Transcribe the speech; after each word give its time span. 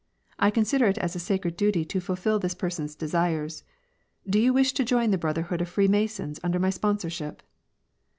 I 0.39 0.49
consider 0.49 0.87
it 0.87 0.97
as 0.97 1.15
a 1.15 1.19
sacred 1.19 1.55
duty 1.55 1.85
to 1.85 1.99
fulfil 1.99 2.39
this 2.39 2.55
person's 2.55 2.95
desires. 2.95 3.63
Do 4.27 4.39
you 4.39 4.51
wish 4.51 4.73
to 4.73 4.83
join 4.83 5.11
the 5.11 5.17
brotherhood 5.21 5.61
of 5.61 5.69
Freemasons 5.69 6.39
under 6.43 6.57
my 6.57 6.71
sponsorship 6.71 7.43